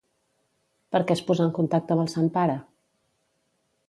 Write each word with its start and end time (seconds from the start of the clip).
Per 0.95 1.01
què 1.11 1.17
es 1.17 1.21
posà 1.27 1.45
en 1.47 1.53
contacte 1.57 1.95
amb 1.97 2.05
el 2.05 2.09
sant 2.13 2.31
pare? 2.39 2.57